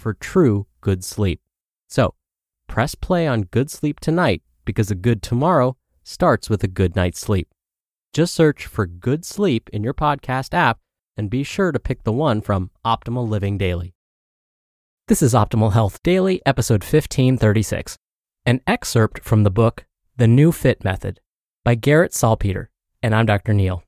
[0.00, 1.40] for true good sleep.
[1.88, 2.14] So,
[2.66, 7.20] press play on good sleep tonight because a good tomorrow starts with a good night's
[7.20, 7.48] sleep.
[8.12, 10.78] Just search for good sleep in your podcast app
[11.16, 13.94] and be sure to pick the one from Optimal Living Daily.
[15.06, 17.98] This is Optimal Health Daily, episode 1536,
[18.46, 19.84] an excerpt from the book
[20.16, 21.20] The NeuFit Method
[21.62, 22.70] by Garrett Salpeter,
[23.02, 23.52] and I'm Dr.
[23.52, 23.82] Neal.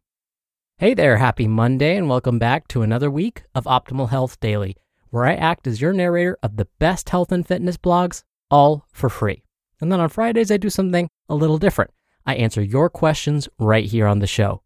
[0.78, 4.76] Hey there, happy Monday, and welcome back to another week of Optimal Health Daily,
[5.12, 9.10] where I act as your narrator of the best health and fitness blogs, all for
[9.10, 9.44] free.
[9.78, 11.90] And then on Fridays, I do something a little different.
[12.24, 14.62] I answer your questions right here on the show.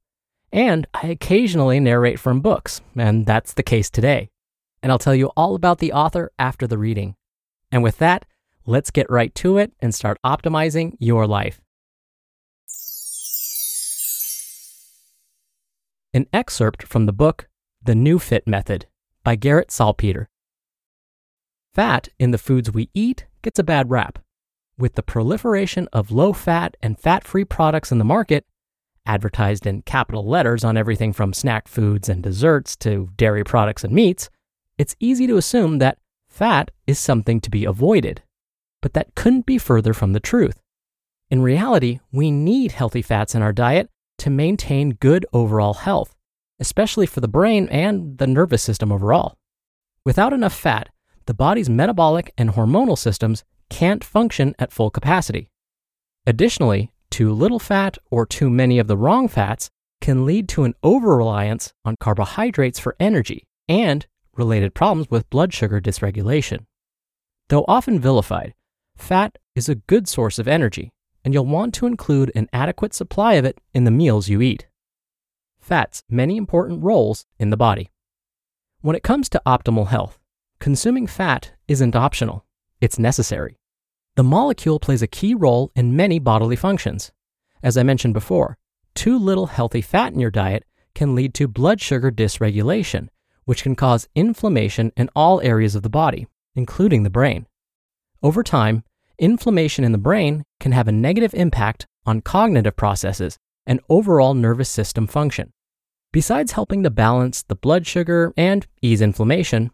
[0.52, 4.30] And I occasionally narrate from books, and that's the case today.
[4.84, 7.16] And I'll tell you all about the author after the reading.
[7.72, 8.24] And with that,
[8.66, 11.60] let's get right to it and start optimizing your life.
[16.14, 17.48] An excerpt from the book
[17.82, 18.86] The NeuFit Method
[19.24, 20.28] by Garrett Salpeter.
[21.76, 24.18] Fat in the foods we eat gets a bad rap.
[24.78, 28.46] With the proliferation of low fat and fat free products in the market,
[29.04, 33.92] advertised in capital letters on everything from snack foods and desserts to dairy products and
[33.92, 34.30] meats,
[34.78, 35.98] it's easy to assume that
[36.30, 38.22] fat is something to be avoided.
[38.80, 40.62] But that couldn't be further from the truth.
[41.30, 46.14] In reality, we need healthy fats in our diet to maintain good overall health,
[46.58, 49.36] especially for the brain and the nervous system overall.
[50.06, 50.88] Without enough fat,
[51.26, 55.48] the body's metabolic and hormonal systems can't function at full capacity.
[56.26, 59.70] Additionally, too little fat or too many of the wrong fats
[60.00, 64.06] can lead to an over reliance on carbohydrates for energy and
[64.36, 66.66] related problems with blood sugar dysregulation.
[67.48, 68.54] Though often vilified,
[68.96, 70.90] fat is a good source of energy,
[71.24, 74.66] and you'll want to include an adequate supply of it in the meals you eat.
[75.60, 77.90] Fats many important roles in the body.
[78.80, 80.18] When it comes to optimal health,
[80.58, 82.44] consuming fat isn't optional,
[82.80, 83.58] it's necessary.
[84.16, 87.12] The molecule plays a key role in many bodily functions.
[87.62, 88.56] As I mentioned before,
[88.94, 93.08] too little healthy fat in your diet can lead to blood sugar dysregulation,
[93.44, 97.46] which can cause inflammation in all areas of the body, including the brain.
[98.22, 98.82] Over time,
[99.18, 104.70] inflammation in the brain can have a negative impact on cognitive processes and overall nervous
[104.70, 105.52] system function.
[106.12, 109.70] Besides helping to balance the blood sugar and ease inflammation,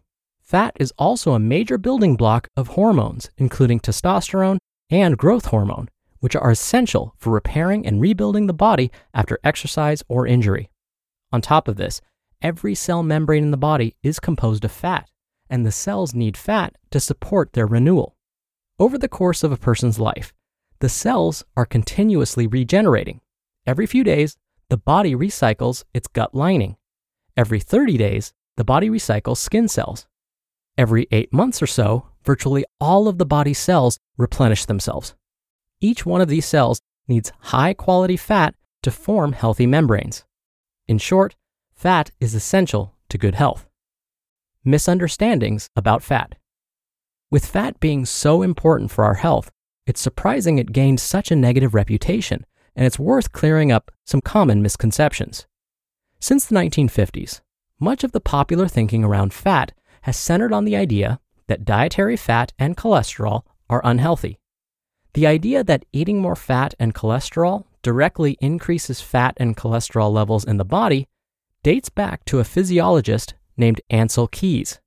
[0.53, 4.59] fat is also a major building block of hormones, including testosterone
[4.91, 10.27] and growth hormone, which are essential for repairing and rebuilding the body after exercise or
[10.27, 10.69] injury.
[11.31, 12.01] On top of this,
[12.39, 15.09] every cell membrane in the body is composed of fat,
[15.49, 18.15] and the cells need fat to support their renewal.
[18.77, 20.35] Over the course of a person's life,
[20.81, 23.21] the cells are continuously regenerating.
[23.65, 24.37] Every few days,
[24.69, 26.75] the body recycles its gut lining.
[27.35, 30.05] Every 30 days, the body recycles skin cells.
[30.77, 35.15] Every eight months or so, virtually all of the body's cells replenish themselves.
[35.81, 40.23] Each one of these cells needs high quality fat to form healthy membranes.
[40.87, 41.35] In short,
[41.83, 43.67] Fat is essential to good health.
[44.63, 46.35] Misunderstandings about fat.
[47.29, 49.51] With fat being so important for our health,
[49.85, 54.61] it's surprising it gained such a negative reputation, and it's worth clearing up some common
[54.61, 55.45] misconceptions.
[56.21, 57.41] Since the 1950s,
[57.81, 59.73] much of the popular thinking around fat
[60.03, 64.39] has centered on the idea that dietary fat and cholesterol are unhealthy.
[65.13, 70.57] The idea that eating more fat and cholesterol directly increases fat and cholesterol levels in
[70.57, 71.07] the body
[71.63, 74.79] dates back to a physiologist named Ancel Keys.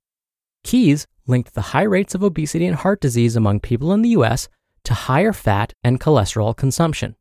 [0.63, 4.49] Keys linked the high rates of obesity and heart disease among people in the US
[4.83, 7.15] to higher fat and cholesterol consumption.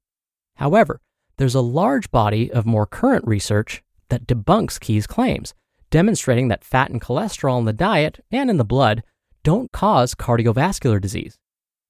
[0.57, 1.01] However,
[1.37, 5.55] there's a large body of more current research that debunks Keys' claims,
[5.91, 9.03] demonstrating that fat and cholesterol in the diet and in the blood
[9.43, 11.39] don't cause cardiovascular disease.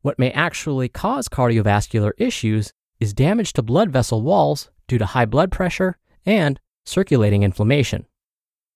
[0.02, 5.24] What may actually cause cardiovascular issues is damage to blood vessel walls due to high
[5.24, 8.06] blood pressure and circulating inflammation.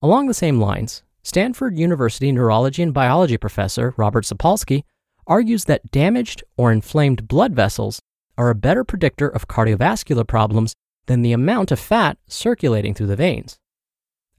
[0.02, 4.84] Along the same lines, Stanford University neurology and biology professor Robert Sapolsky
[5.26, 8.00] argues that damaged or inflamed blood vessels
[8.38, 10.74] are a better predictor of cardiovascular problems
[11.06, 13.58] than the amount of fat circulating through the veins.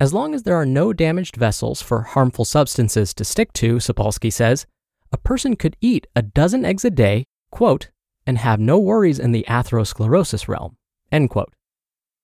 [0.01, 4.33] As long as there are no damaged vessels for harmful substances to stick to, Sapolsky
[4.33, 4.65] says,
[5.11, 7.91] a person could eat a dozen eggs a day, quote,
[8.25, 10.75] and have no worries in the atherosclerosis realm,
[11.11, 11.53] end quote.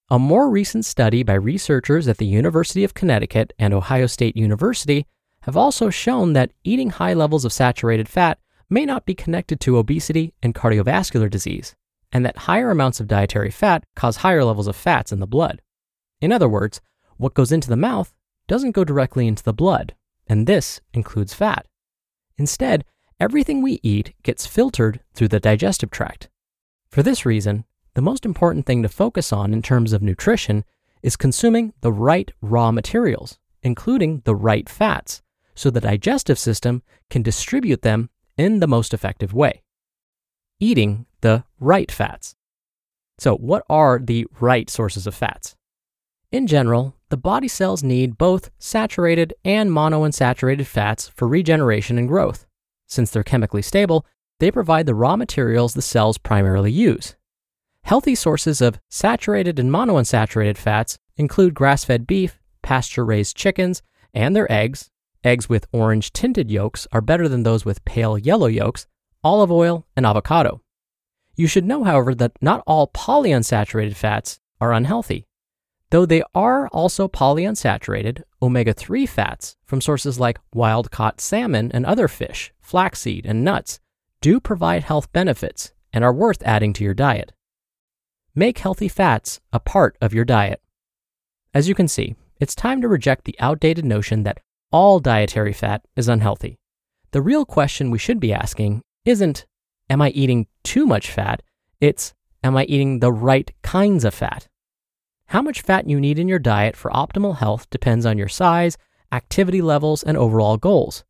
[0.09, 5.05] A more recent study by researchers at the University of Connecticut and Ohio State University
[5.43, 8.39] have also shown that eating high levels of saturated fat
[8.71, 11.75] may not be connected to obesity and cardiovascular disease,
[12.11, 15.61] and that higher amounts of dietary fat cause higher levels of fats in the blood.
[16.19, 16.81] In other words,
[17.17, 18.13] what goes into the mouth
[18.47, 19.95] doesn't go directly into the blood,
[20.27, 21.67] and this includes fat.
[22.37, 22.85] Instead,
[23.19, 26.29] everything we eat gets filtered through the digestive tract.
[26.89, 27.65] For this reason,
[27.95, 30.63] the most important thing to focus on in terms of nutrition
[31.01, 35.21] is consuming the right raw materials, including the right fats,
[35.55, 39.63] so the digestive system can distribute them in the most effective way.
[40.59, 42.35] Eating the right fats.
[43.19, 45.55] So, what are the right sources of fats?
[46.31, 52.45] In general, the body cells need both saturated and monounsaturated fats for regeneration and growth.
[52.87, 54.05] Since they're chemically stable,
[54.39, 57.15] they provide the raw materials the cells primarily use,
[57.87, 63.81] Healthy sources of saturated and monounsaturated fats include grass fed beef, pasture raised chickens,
[64.13, 64.91] and their eggs.
[65.23, 68.87] Eggs with orange tinted yolks are better than those with pale yellow yolks,
[69.23, 70.61] olive oil, and avocado.
[71.37, 75.25] You should know, however, that not all polyunsaturated fats are unhealthy.
[75.89, 81.85] Though they are also polyunsaturated, omega 3 fats from sources like wild caught salmon and
[81.85, 83.79] other fish, flaxseed, and nuts
[84.19, 87.31] do provide health benefits and are worth adding to your diet.
[88.35, 90.61] Make healthy fats a part of your diet.
[91.53, 94.39] As you can see, it's time to reject the outdated notion that
[94.71, 96.57] all dietary fat is unhealthy.
[97.11, 99.45] The real question we should be asking isn't,
[99.89, 101.41] Am I eating too much fat?
[101.79, 102.13] It's,
[102.43, 104.49] Am I eating the right kinds of fat?
[105.31, 108.77] How much fat you need in your diet for optimal health depends on your size,
[109.11, 111.03] activity levels, and overall goals.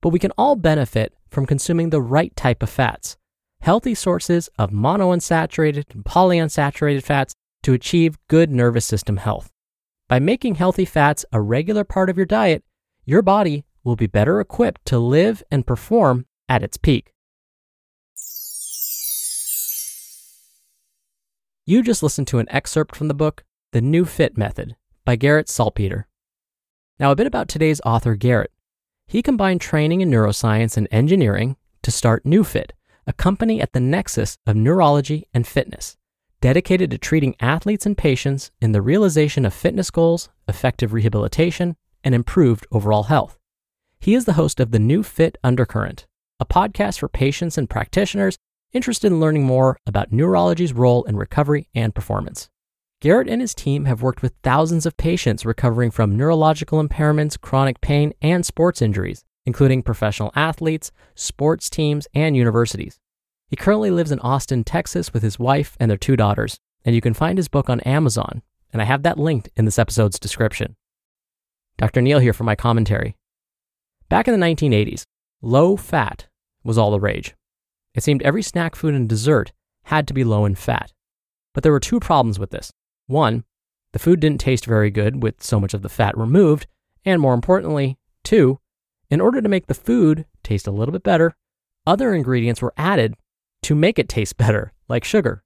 [0.00, 3.16] But we can all benefit from consuming the right type of fats
[3.60, 9.50] healthy sources of monounsaturated and polyunsaturated fats to achieve good nervous system health.
[10.06, 12.62] By making healthy fats a regular part of your diet,
[13.06, 17.14] your body will be better equipped to live and perform at its peak.
[21.64, 23.44] You just listened to an excerpt from the book,
[23.74, 26.06] The NeuFit Method by Garrett Salpeter.
[27.00, 28.52] Now, a bit about today's author, Garrett.
[29.08, 32.70] He combined training in neuroscience and engineering to start NeuFit,
[33.04, 35.96] a company at the nexus of neurology and fitness,
[36.40, 42.14] dedicated to treating athletes and patients in the realization of fitness goals, effective rehabilitation, and
[42.14, 43.40] improved overall health.
[43.98, 46.06] He is the host of the NeuFit Undercurrent,
[46.38, 48.38] a podcast for patients and practitioners
[48.72, 52.48] interested in learning more about neurology's role in recovery and performance.
[53.04, 57.82] Garrett and his team have worked with thousands of patients recovering from neurological impairments, chronic
[57.82, 62.98] pain, and sports injuries, including professional athletes, sports teams, and universities.
[63.46, 67.02] He currently lives in Austin, Texas with his wife and their two daughters, and you
[67.02, 68.40] can find his book on Amazon,
[68.72, 70.74] and I have that linked in this episode's description.
[71.76, 72.00] Dr.
[72.00, 73.16] Neal here for my commentary.
[74.08, 75.02] Back in the 1980s,
[75.42, 76.28] low fat
[76.62, 77.34] was all the rage.
[77.94, 80.94] It seemed every snack food and dessert had to be low in fat.
[81.52, 82.72] But there were two problems with this.
[83.06, 83.44] One,
[83.92, 86.66] the food didn't taste very good with so much of the fat removed,
[87.04, 88.58] and more importantly, two,
[89.10, 91.34] in order to make the food taste a little bit better,
[91.86, 93.14] other ingredients were added
[93.62, 95.42] to make it taste better, like sugar.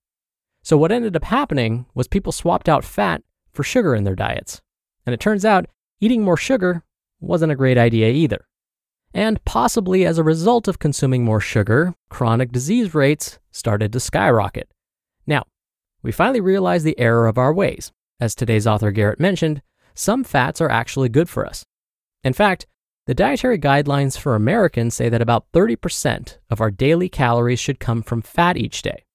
[0.63, 3.23] So, what ended up happening was people swapped out fat
[3.53, 4.61] for sugar in their diets.
[5.07, 5.67] And it turns out
[6.01, 6.85] eating more sugar
[7.21, 8.47] wasn't a great idea either.
[9.15, 14.71] And possibly as a result of consuming more sugar, chronic disease rates started to skyrocket.
[15.27, 15.45] Now,
[16.03, 17.93] we finally realize the error of our ways.
[18.21, 19.63] As today's author Garrett mentioned,
[19.95, 21.65] some fats are actually good for us.
[22.25, 22.67] In fact,
[23.09, 28.03] The dietary guidelines for Americans say that about 30% of our daily calories should come
[28.03, 29.07] from fat each day.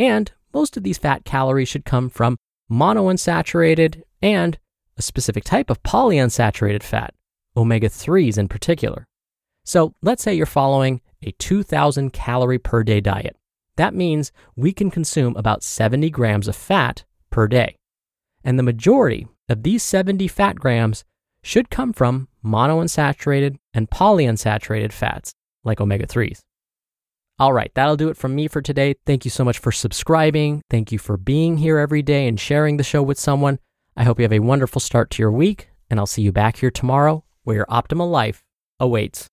[0.00, 2.38] And most of these fat calories should come from
[2.68, 4.58] monounsaturated and
[4.98, 7.14] a specific type of polyunsaturated fat,
[7.56, 9.06] omega 3s in particular.
[9.64, 13.36] So let's say you're following a 2,000 calorie per day diet.
[13.76, 17.76] That means we can consume about 70 grams of fat per day.
[18.42, 21.04] And the majority of these 70 fat grams
[21.42, 25.32] should come from monounsaturated and polyunsaturated fats
[25.64, 26.40] like omega 3s.
[27.38, 28.94] All right, that'll do it from me for today.
[29.04, 30.62] Thank you so much for subscribing.
[30.70, 33.58] Thank you for being here every day and sharing the show with someone.
[33.94, 36.56] I hope you have a wonderful start to your week, and I'll see you back
[36.56, 38.42] here tomorrow where your optimal life
[38.80, 39.24] awaits.